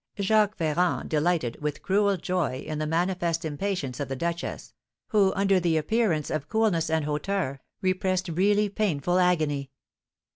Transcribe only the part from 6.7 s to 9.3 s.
and hauteur, repressed really painful